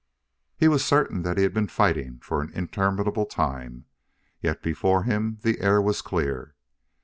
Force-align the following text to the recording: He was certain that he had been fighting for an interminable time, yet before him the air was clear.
He 0.57 0.67
was 0.67 0.83
certain 0.83 1.21
that 1.21 1.37
he 1.37 1.43
had 1.43 1.53
been 1.53 1.67
fighting 1.67 2.17
for 2.21 2.41
an 2.41 2.51
interminable 2.55 3.27
time, 3.27 3.85
yet 4.41 4.63
before 4.63 5.03
him 5.03 5.37
the 5.43 5.59
air 5.59 5.79
was 5.79 6.01
clear. 6.01 6.55